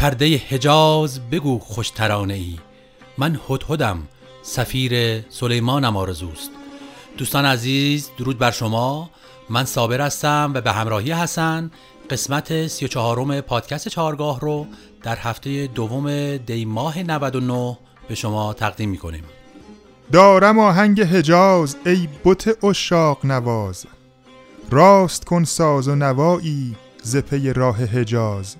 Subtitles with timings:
[0.00, 2.58] پرده حجاز بگو خوشترانه ای.
[3.18, 4.08] من هدهدم
[4.42, 6.50] سفیر سلیمانم آرزوست.
[7.18, 9.10] دوستان عزیز درود بر شما.
[9.50, 11.70] من صابر هستم و به همراهی حسن
[12.10, 14.66] قسمت 34 پادکست چهارگاه رو
[15.02, 17.78] در هفته دوم دی ماه 99
[18.08, 19.24] به شما تقدیم می‌کنیم.
[20.12, 23.86] دارم آهنگ حجاز ای بت اشاق نواز.
[24.70, 28.56] راست کن ساز و نوایی ز پی راه حجاز.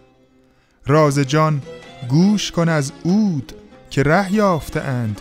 [0.87, 1.62] راز جان
[2.09, 3.52] گوش کن از عود
[3.91, 5.21] که ره یافته اند.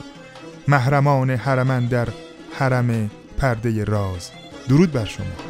[0.67, 2.07] محرمان حرمن در
[2.53, 4.31] حرم پرده راز.
[4.69, 5.48] درود بر شما.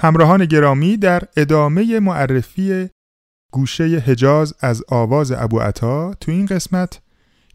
[0.00, 2.88] همراهان گرامی در ادامه معرفی
[3.52, 7.00] گوشه حجاز از آواز ابو عطا تو این قسمت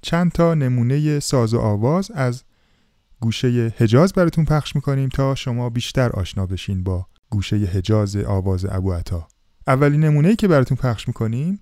[0.02, 2.44] چند تا نمونه ساز و آواز از
[3.20, 8.94] گوشه حجاز براتون پخش می‌کنیم تا شما بیشتر آشنا بشین با گوشه حجاز آواز ابو
[8.94, 9.28] عطا.
[9.68, 11.60] اولین نمونه که براتون پخش می‌کنیم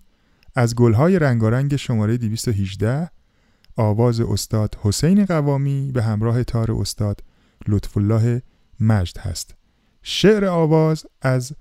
[0.56, 3.10] از گلهای رنگارنگ شماره 218
[3.78, 7.24] آواز استاد حسین قوامی به همراه تار استاد
[7.68, 8.42] لطف الله
[8.80, 9.61] مجد هست.
[10.04, 11.54] شعر آواز از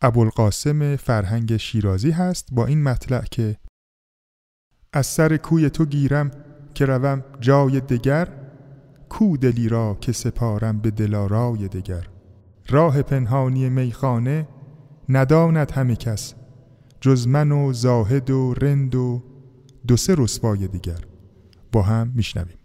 [0.00, 3.56] ابوالقاسم فرهنگ شیرازی هست با این مطلع که
[4.92, 6.30] از سر کوی تو گیرم
[6.74, 8.28] که روم جای دگر
[9.08, 12.06] کو دلی را که سپارم به دلارای دگر.
[12.68, 14.48] راه پنهانی میخانه
[15.08, 16.34] نداند همه کس
[17.00, 19.22] جز من و زاهد و رند و
[19.86, 21.00] دو سه رسوای دیگر.
[21.72, 22.57] با هم میشنویم.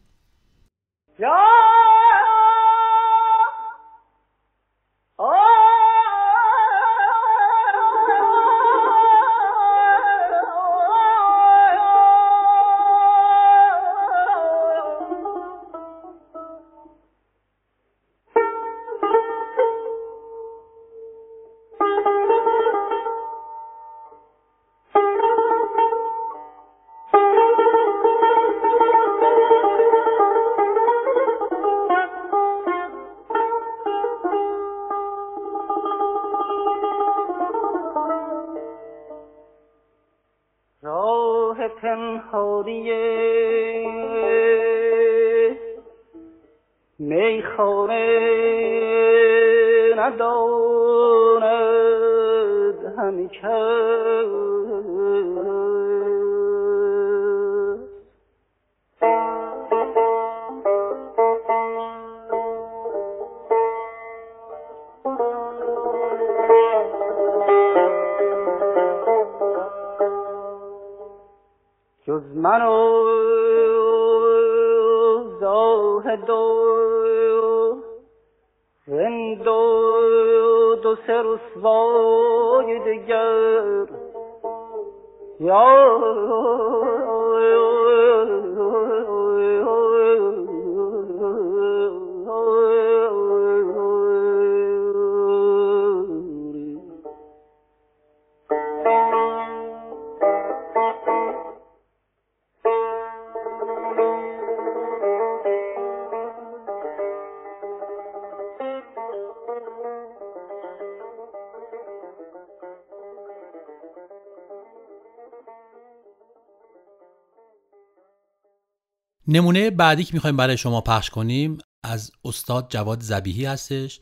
[119.27, 124.01] نمونه بعدی که می‌خوایم برای شما پخش کنیم از استاد جواد زبیهی هستش.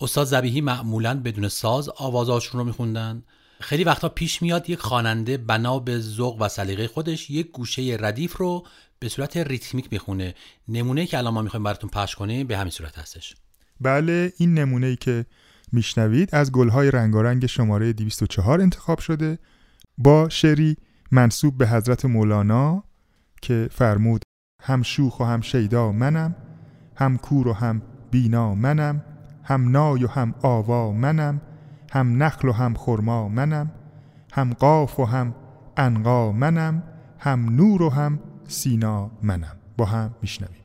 [0.00, 3.22] استاد زبیهی معمولا بدون ساز آوازاشون رو میخوندن.
[3.60, 8.36] خیلی وقتا پیش میاد یک خواننده بنا به ذوق و سلیقه خودش یک گوشه ردیف
[8.36, 8.66] رو
[8.98, 10.34] به صورت ریتمیک می‌خونه.
[10.68, 13.34] نمونه که الان ما می‌خوایم براتون پخش کنیم به همین صورت هستش.
[13.80, 15.26] بله این نمونه ای که
[15.72, 19.38] میشنوید از گلهای رنگارنگ شماره 204 انتخاب شده
[19.98, 20.76] با شعری
[21.10, 22.84] منصوب به حضرت مولانا
[23.42, 24.22] که فرمود
[24.62, 26.34] هم شوخ و هم شیدا منم
[26.96, 29.02] هم کور و هم بینا منم
[29.44, 31.40] هم نای و هم آوا منم
[31.92, 33.70] هم نخل و هم خرما منم
[34.32, 35.34] هم قاف و هم
[35.76, 36.82] انقا منم
[37.18, 38.18] هم نور و هم
[38.48, 39.56] سینا منم.
[39.76, 40.62] با هم میشنویم.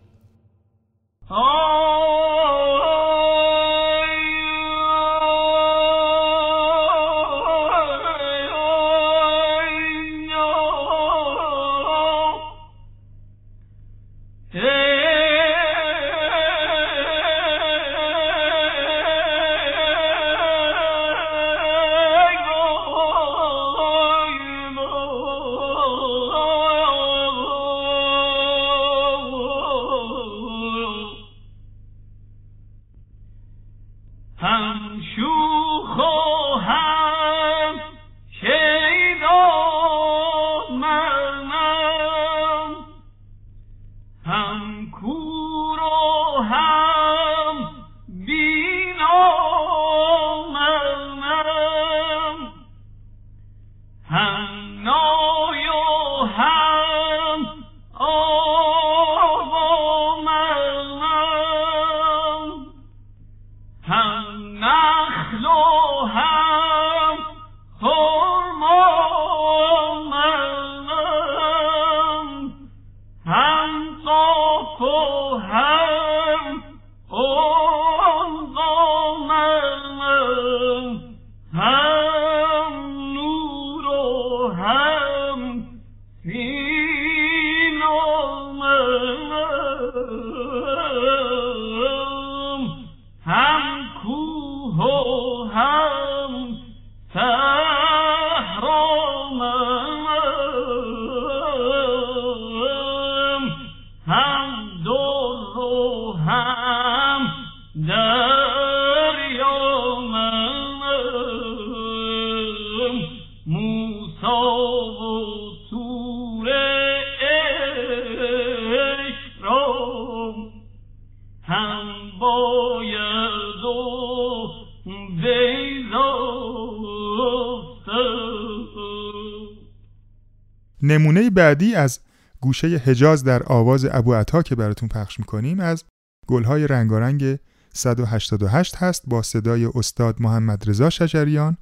[130.88, 132.00] نمونه بعدی از
[132.42, 135.84] گوشه حجاز در آواز ابو عطا که براتون پخش می‌کنیم از
[136.28, 137.40] گلهای رنگارنگ
[137.74, 141.58] 188 هست با صدای استاد محمد رضا شجریان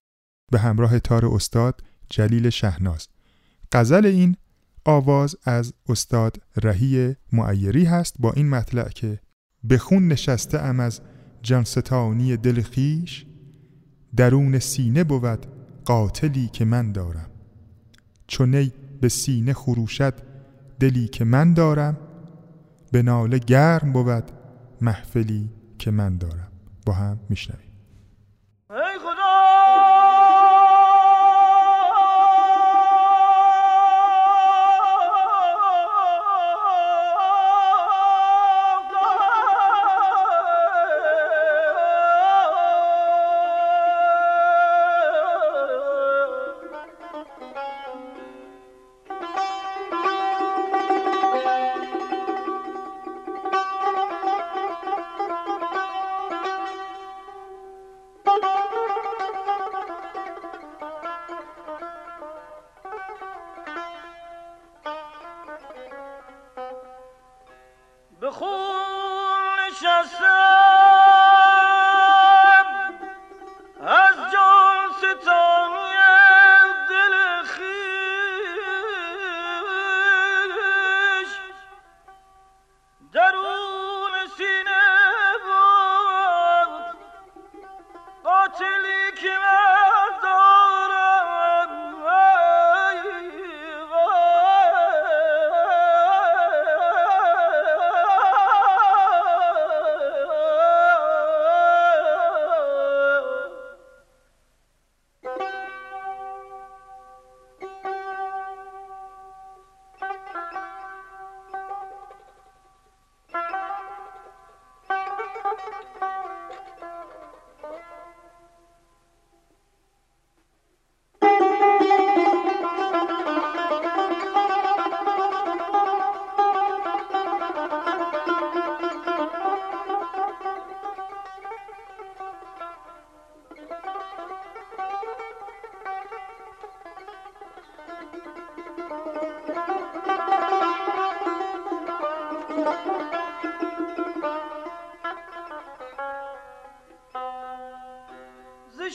[0.51, 3.07] به همراه تار استاد جلیل شهناز.
[3.71, 4.35] غزل این
[4.85, 9.19] آواز از استاد رهی معیری هست با این مطلع که
[9.63, 11.01] به خون نشسته ام از
[11.41, 13.25] جانستانی دل خیش
[14.15, 15.45] درون سینه بود
[15.85, 17.29] قاتلی که من دارم.
[18.27, 20.13] چونی به سینه خروشد
[20.79, 21.97] دلی که من دارم
[22.91, 24.31] به ناله گرم بود
[24.81, 25.49] محفلی
[25.79, 26.51] که من دارم.
[26.85, 27.64] با هم میشنویم.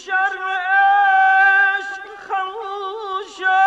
[0.06, 3.60] شرم عشق خموشم.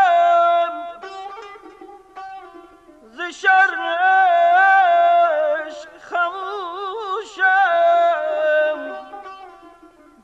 [3.12, 3.82] ز شرم
[5.70, 7.54] عشق خموشم.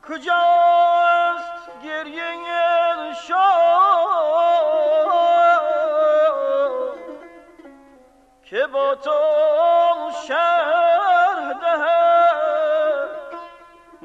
[0.08, 3.80] کجاست گریه شاه
[8.44, 9.39] که با تو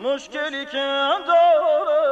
[0.05, 0.77] مشکلی که
[1.27, 2.04] دارم.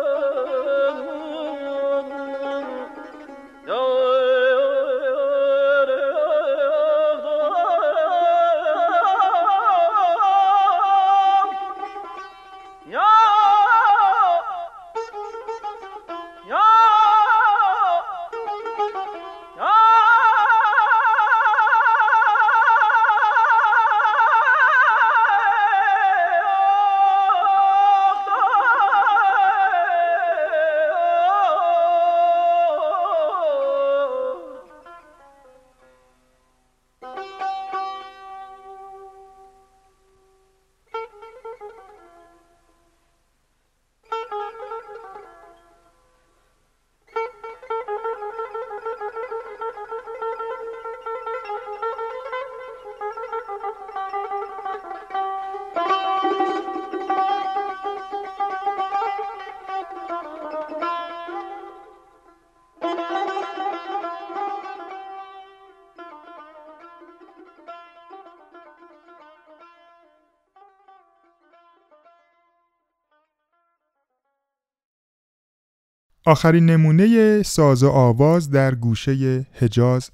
[76.25, 80.12] آخرین نمونه ساز و آواز در گوشه حجاز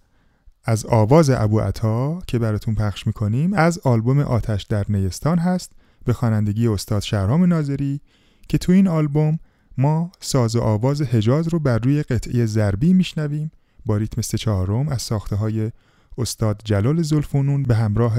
[0.66, 5.72] از آواز ابو عطا که براتون پخش می‌کنیم از آلبوم آتش در نیستان هست
[6.06, 8.01] به خوانندگی استاد شهرام ناظری
[8.48, 9.39] که تو این آلبوم
[9.78, 13.51] ما ساز و آواز حجاز رو بر روی قطعه ضربی میشنویم
[13.86, 15.72] با ریتم سه چهارم از ساخته های
[16.18, 18.16] استاد جلال زلفونون به همراه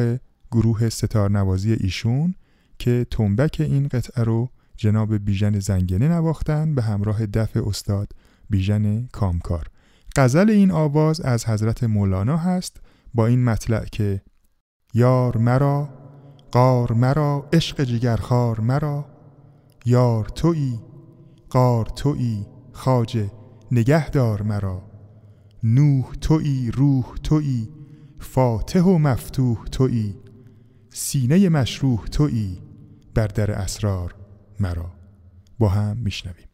[0.51, 2.35] گروه ستار نوازی ایشون
[2.79, 8.13] که تنبک این قطعه رو جناب بیژن زنگنه نواختن به همراه دف استاد
[8.51, 9.67] بیژن کامکار.
[10.17, 12.81] غزل این آواز از حضرت مولانا هست
[13.15, 14.23] با این مطلع که
[14.95, 15.89] یار مرا
[16.53, 19.07] قار مرا عشق جگرخار مرا.
[19.85, 20.81] یار تویی
[21.51, 23.31] قار تویی خاجه
[23.73, 24.83] نگهدار مرا.
[25.63, 27.69] نوح تویی روح تویی
[28.19, 30.17] فاتح و مفتوح تویی.
[30.91, 32.59] سینه مشروح تویی
[33.15, 34.20] بر در اسرار
[34.61, 34.93] مرا.
[35.59, 36.50] با هم میشنویم.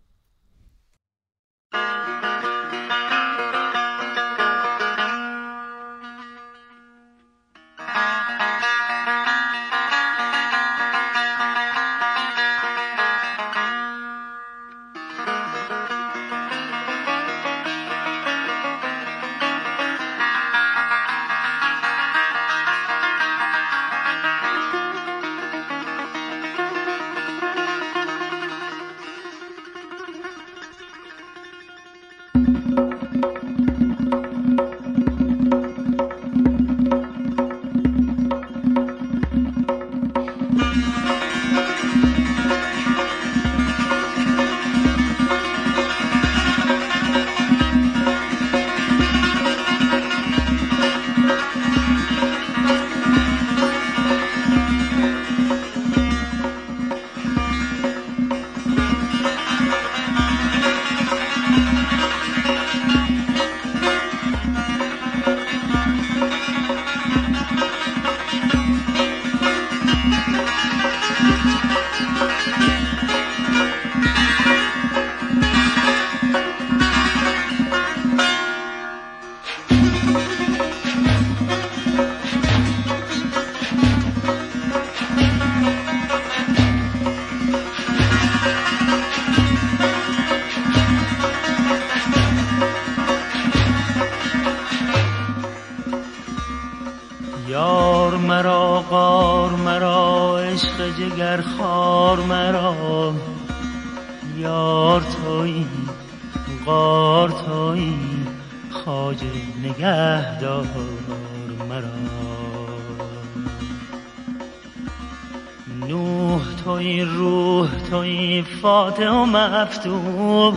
[118.63, 120.55] فاتح و مفتوح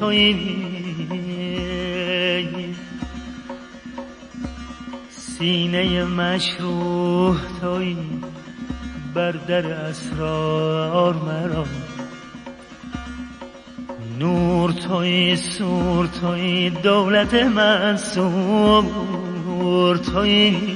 [0.00, 0.36] توی
[5.10, 7.96] سینه مشروح توی
[9.14, 11.64] بر در اسرار مرا.
[14.18, 18.84] نور توی سور توی دولت منصور
[19.96, 20.75] توی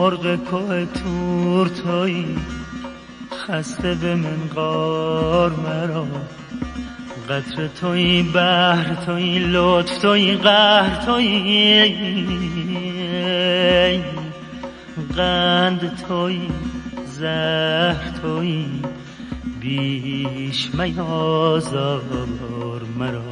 [0.00, 1.68] مرغ کوه تور
[3.32, 6.06] خسته به من قار مرا.
[7.28, 11.94] قطر توی بحر توی لطف توی قهر توی
[15.16, 16.40] قند توی
[17.06, 18.64] زهر توی
[19.60, 22.02] بیش میازار
[22.98, 23.22] مرا.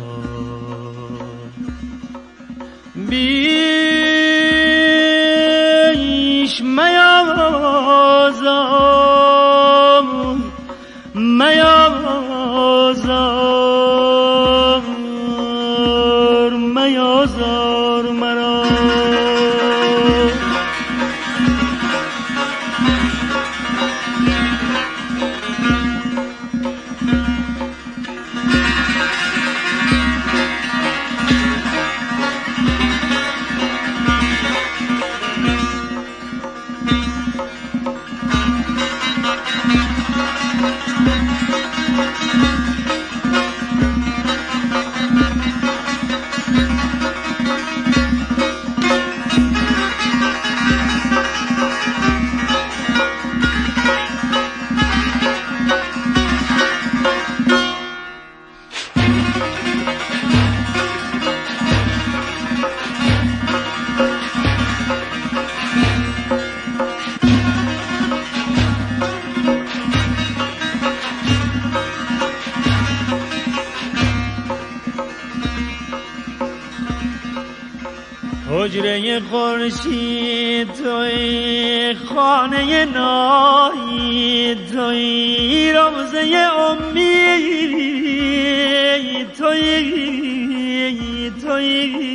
[3.10, 4.67] بیش
[79.30, 87.38] خورشید توی خانه نایی توی روزه امید
[89.32, 92.08] توی توی.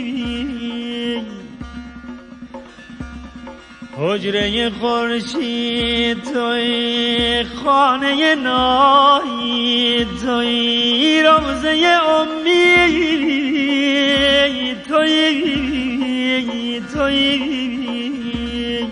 [3.98, 13.24] حجره خورشید توی خانه نایی توی روزه امید
[14.88, 15.53] توی.
[17.04, 18.88] توی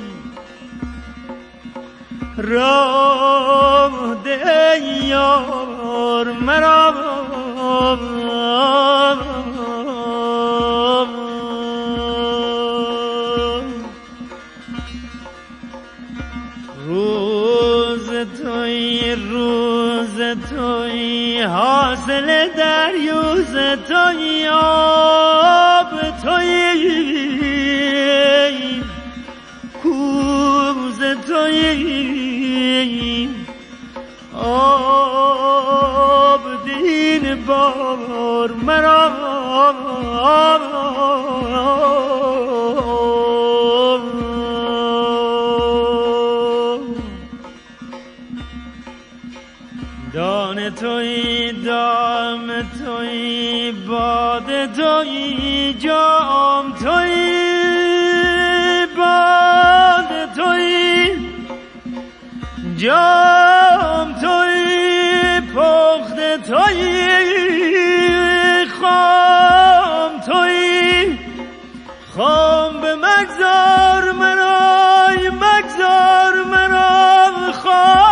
[2.38, 6.94] راه ده یار مرا
[66.42, 67.06] پخت توی
[68.82, 71.18] خام توی.
[72.18, 77.52] خام به مگذار مرای مگذار مرا.
[77.52, 78.11] خام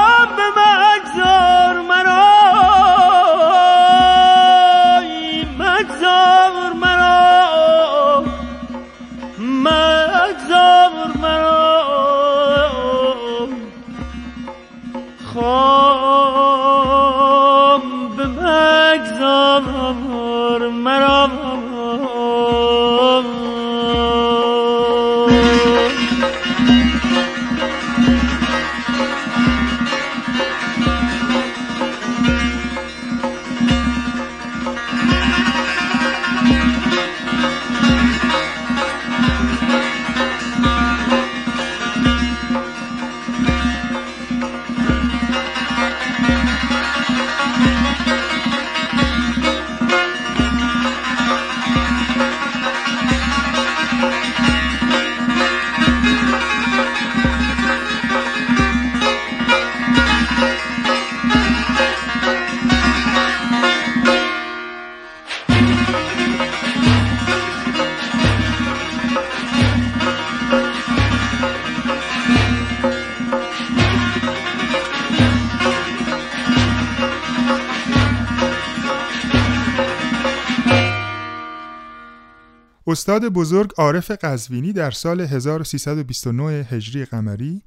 [82.99, 87.62] استاد بزرگ عارف قزوینی در سال 1329 هجری قمری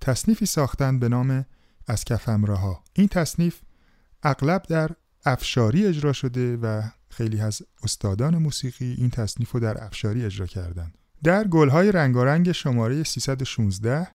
[0.00, 1.46] تصنیفی ساختند به نام
[1.86, 3.60] از کفم رها این تصنیف
[4.22, 4.90] اغلب در
[5.24, 10.98] افشاری اجرا شده و خیلی از استادان موسیقی این تصنیف رو در افشاری اجرا کردند.
[11.24, 14.08] در گلهای رنگارنگ شماره 316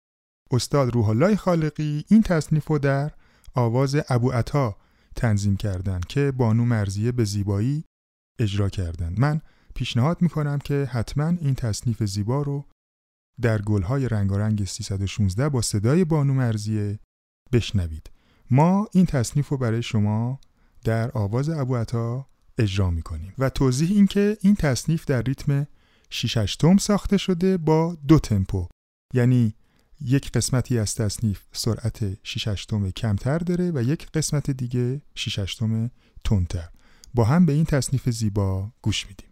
[0.51, 3.11] استاد روح الله خالقی این تصنیف رو در
[3.55, 4.77] آواز ابو عطا
[5.17, 7.85] تنظیم کردند که بانو مرزیه به زیبایی
[8.39, 9.21] اجرا کردند.
[9.21, 9.41] من
[9.75, 12.65] پیشنهاد می‌کنم که حتما این تصنیف زیبا رو
[13.41, 16.99] در گلهای رنگارنگ 316 با صدای بانو مرزیه
[17.53, 18.11] بشنوید.
[18.51, 20.41] ما این تصنیف رو برای شما
[20.85, 22.27] در آواز ابو عطا
[22.59, 25.67] اجرا می‌کنیم و توضیح این که این تصنیف در ریتم
[26.11, 28.69] 6 توم ساخته شده با دو تمپو
[29.15, 29.55] یعنی
[30.01, 35.91] یک قسمتی از تصنیف سرعت 6 توم کمتر داره و یک قسمت دیگه 6 توم
[36.25, 36.69] تندتر
[37.15, 39.32] با هم به این تصنیف زیبا گوش میدیم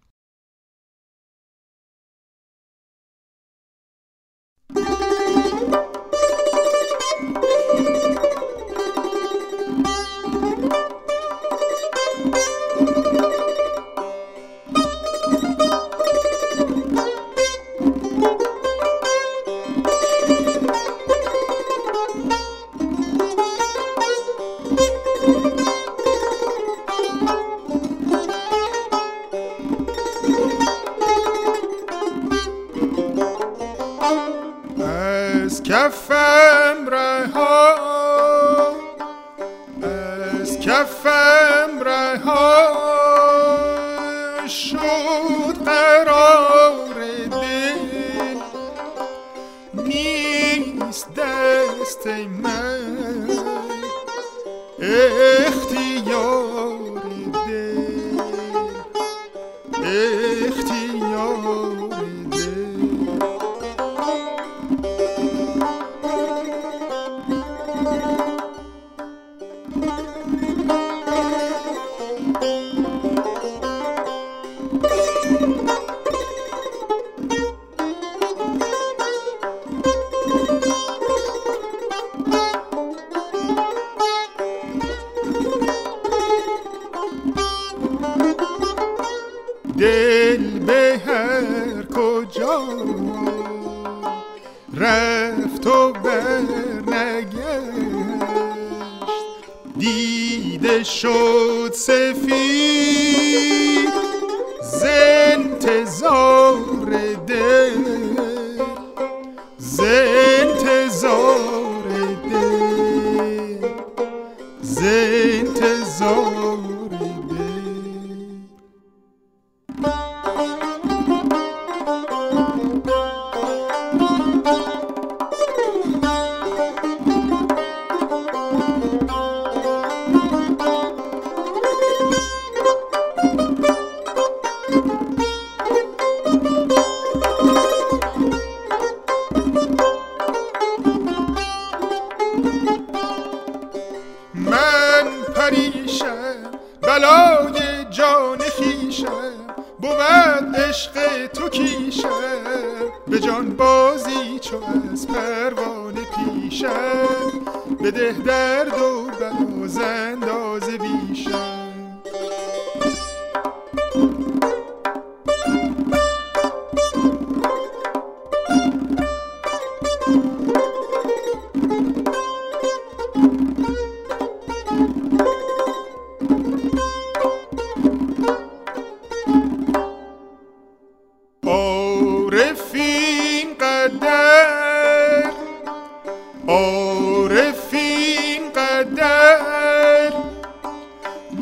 [186.61, 189.03] عارف اینقدر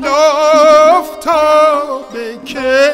[0.03, 2.93] لاف تا بکی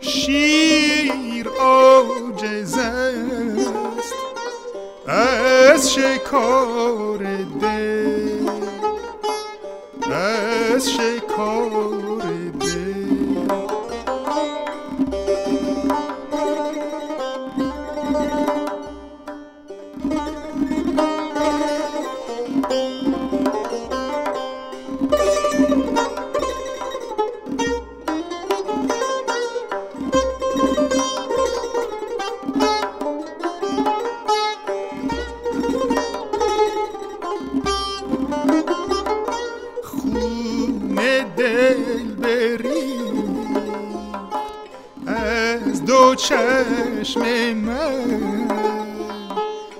[0.00, 3.72] شیر آجز است.
[5.06, 7.18] از شکار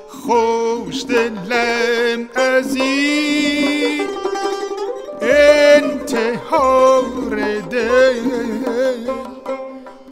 [0.09, 4.09] خوش دلم از این
[5.23, 7.37] انتحار
[7.71, 8.21] دل.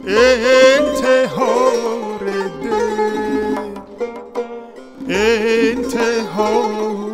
[0.07, 2.19] انتحار
[2.63, 3.51] دل.
[5.09, 7.10] انتحار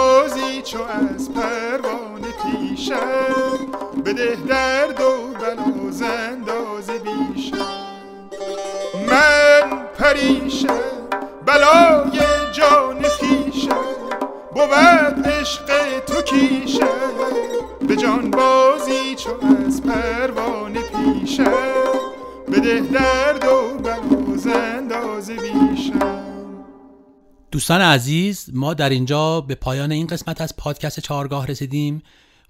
[0.00, 2.96] بازی چو از پروانه پیشه.
[4.04, 7.56] بده درد و بلا زنداز بیشه.
[9.06, 10.68] من پریشه
[11.46, 12.20] بلای
[12.52, 13.68] جان خیشه.
[14.50, 16.88] بود عشق تو کیشه.
[17.88, 19.30] به جان بازی چو
[19.66, 21.44] از پروانه پیشه.
[22.52, 26.29] بده درد و بلا زنداز بیشه.
[27.50, 32.02] دوستان عزیز ما در اینجا به پایان این قسمت از پادکست چهارگاه رسیدیم.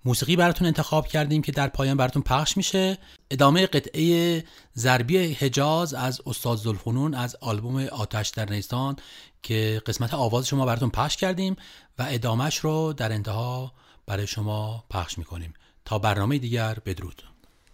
[0.05, 2.99] موسیقی براتون انتخاب کردیم که در پایان براتون پخش میشه.
[3.31, 4.45] ادامه قطعه
[4.77, 8.97] ضربی حجاز از استاد زلفنون از آلبوم آتش در نیستان
[9.43, 11.57] که قسمت آواز شما براتون پخش کردیم
[11.99, 13.73] و ادامهش رو در انتها
[14.07, 15.53] برای شما پخش می‌کنیم.
[15.85, 17.23] تا برنامه دیگر بدرود.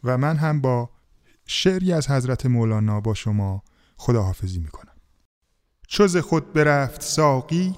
[0.04, 0.90] و من هم با
[1.46, 3.62] شعری از حضرت مولانا با شما
[3.96, 4.95] خداحافظی می‌کنم.
[5.86, 7.74] چوز خود برفت ساقی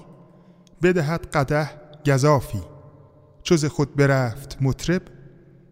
[0.82, 1.70] بدهد قده
[2.06, 2.62] گذافی
[3.42, 5.02] چوز خود برفت مطرب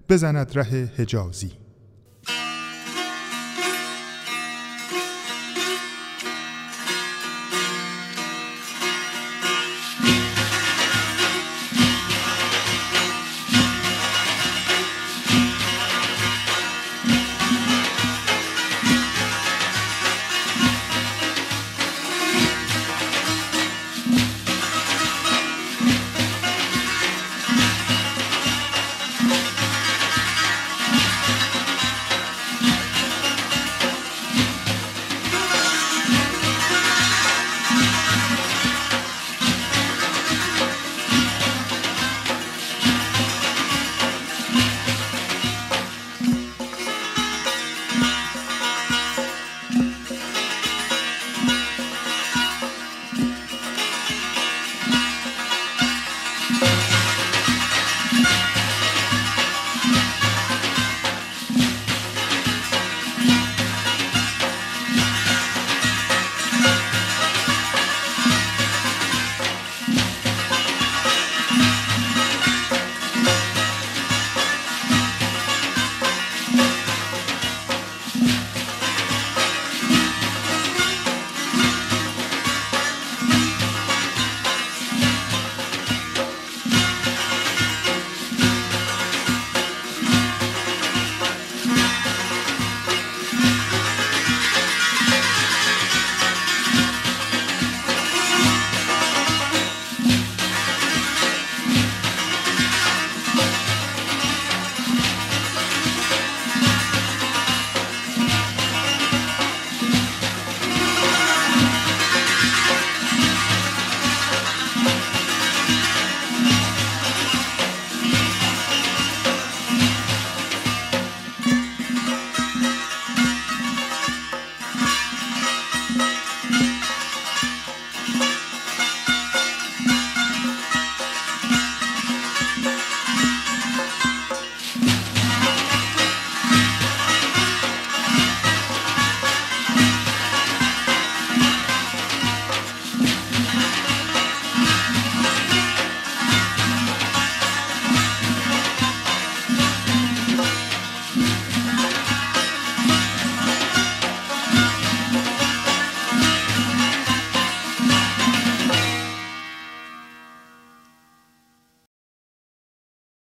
[0.09, 1.66] بزند ره حجازی.